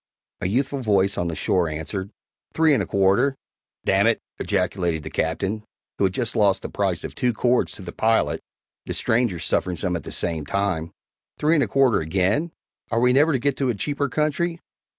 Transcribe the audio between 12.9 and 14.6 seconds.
we never to get to a cheaper country?